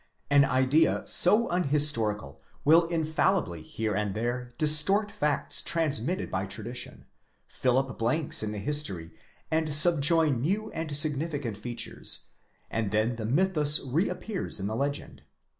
[0.31, 7.05] An idea so unhistorical will infallibly here and there distort facts transmitted by tradition,
[7.45, 9.11] fill up blanks in the history,
[9.51, 15.21] and subjoin new and significant features—and then the mythus reappears in the legend.